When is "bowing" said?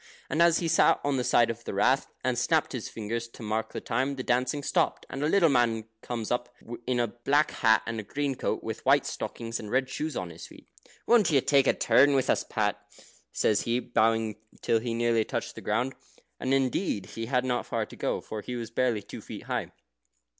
13.79-14.37